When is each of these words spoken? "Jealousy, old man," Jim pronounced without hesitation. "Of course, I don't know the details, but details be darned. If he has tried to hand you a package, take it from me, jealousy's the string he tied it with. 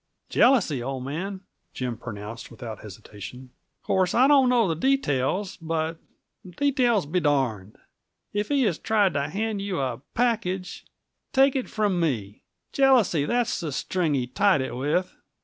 "Jealousy, 0.29 0.81
old 0.81 1.03
man," 1.05 1.41
Jim 1.75 1.95
pronounced 1.95 2.49
without 2.49 2.79
hesitation. 2.79 3.51
"Of 3.83 3.85
course, 3.85 4.15
I 4.15 4.25
don't 4.25 4.49
know 4.49 4.67
the 4.67 4.75
details, 4.75 5.57
but 5.61 5.97
details 6.43 7.05
be 7.05 7.19
darned. 7.19 7.77
If 8.33 8.47
he 8.49 8.63
has 8.63 8.79
tried 8.79 9.13
to 9.13 9.29
hand 9.29 9.61
you 9.61 9.79
a 9.79 10.01
package, 10.15 10.85
take 11.33 11.55
it 11.55 11.69
from 11.69 11.99
me, 11.99 12.41
jealousy's 12.71 13.27
the 13.27 13.43
string 13.71 14.15
he 14.15 14.25
tied 14.25 14.61
it 14.61 14.75
with. 14.75 15.15